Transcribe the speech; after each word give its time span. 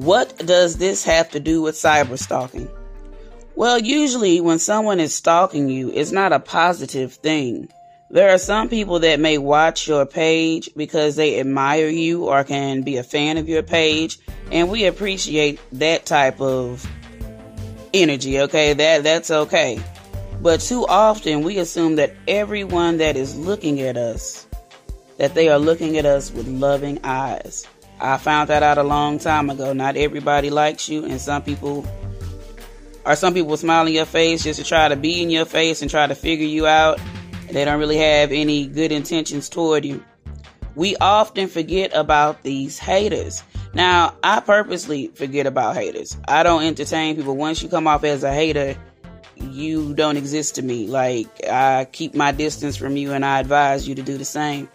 What 0.00 0.38
does 0.38 0.78
this 0.78 1.04
have 1.04 1.28
to 1.32 1.40
do 1.40 1.60
with 1.60 1.74
cyber 1.74 2.18
stalking? 2.18 2.70
Well, 3.54 3.78
usually 3.78 4.40
when 4.40 4.58
someone 4.58 4.98
is 4.98 5.14
stalking 5.14 5.68
you, 5.68 5.92
it's 5.92 6.10
not 6.10 6.32
a 6.32 6.40
positive 6.40 7.12
thing. 7.12 7.68
There 8.08 8.30
are 8.30 8.38
some 8.38 8.70
people 8.70 9.00
that 9.00 9.20
may 9.20 9.36
watch 9.36 9.86
your 9.86 10.06
page 10.06 10.70
because 10.74 11.16
they 11.16 11.38
admire 11.38 11.90
you 11.90 12.24
or 12.24 12.44
can 12.44 12.80
be 12.80 12.96
a 12.96 13.02
fan 13.02 13.36
of 13.36 13.46
your 13.46 13.62
page, 13.62 14.18
and 14.50 14.70
we 14.70 14.86
appreciate 14.86 15.60
that 15.72 16.06
type 16.06 16.40
of 16.40 16.90
energy, 17.92 18.40
okay? 18.40 18.72
That 18.72 19.02
that's 19.02 19.30
okay. 19.30 19.82
But 20.40 20.60
too 20.60 20.86
often 20.86 21.42
we 21.42 21.58
assume 21.58 21.96
that 21.96 22.14
everyone 22.26 22.96
that 22.96 23.18
is 23.18 23.36
looking 23.36 23.82
at 23.82 23.98
us 23.98 24.46
that 25.18 25.34
they 25.34 25.50
are 25.50 25.58
looking 25.58 25.98
at 25.98 26.06
us 26.06 26.32
with 26.32 26.48
loving 26.48 26.98
eyes. 27.04 27.66
I 28.00 28.16
found 28.16 28.48
that 28.48 28.62
out 28.62 28.78
a 28.78 28.82
long 28.82 29.18
time 29.18 29.50
ago. 29.50 29.72
Not 29.72 29.96
everybody 29.96 30.50
likes 30.50 30.88
you 30.88 31.04
and 31.04 31.20
some 31.20 31.42
people 31.42 31.86
or 33.04 33.16
some 33.16 33.32
people 33.32 33.56
smile 33.56 33.86
in 33.86 33.94
your 33.94 34.04
face 34.04 34.44
just 34.44 34.58
to 34.60 34.64
try 34.64 34.88
to 34.88 34.96
be 34.96 35.22
in 35.22 35.30
your 35.30 35.46
face 35.46 35.80
and 35.82 35.90
try 35.90 36.06
to 36.06 36.14
figure 36.14 36.46
you 36.46 36.66
out 36.66 37.00
they 37.52 37.64
don't 37.64 37.80
really 37.80 37.96
have 37.96 38.30
any 38.30 38.66
good 38.66 38.92
intentions 38.92 39.48
toward 39.48 39.84
you. 39.84 40.04
We 40.76 40.96
often 40.96 41.48
forget 41.48 41.90
about 41.94 42.42
these 42.42 42.78
haters. 42.78 43.42
Now, 43.74 44.14
I 44.22 44.40
purposely 44.40 45.08
forget 45.08 45.46
about 45.46 45.76
haters. 45.76 46.16
I 46.28 46.42
don't 46.42 46.62
entertain 46.62 47.16
people. 47.16 47.36
Once 47.36 47.62
you 47.62 47.68
come 47.68 47.88
off 47.88 48.04
as 48.04 48.22
a 48.22 48.32
hater, 48.32 48.76
you 49.36 49.94
don't 49.94 50.16
exist 50.16 50.56
to 50.56 50.62
me. 50.62 50.86
Like, 50.86 51.28
I 51.48 51.86
keep 51.90 52.14
my 52.14 52.30
distance 52.30 52.76
from 52.76 52.96
you 52.96 53.12
and 53.12 53.24
I 53.24 53.40
advise 53.40 53.88
you 53.88 53.96
to 53.96 54.02
do 54.02 54.16
the 54.16 54.24
same. 54.24 54.68